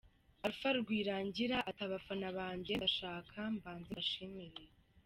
[0.47, 4.63] Alpha Rwirangira ati “Abafana banjye ndashaka mbanze mbashimire.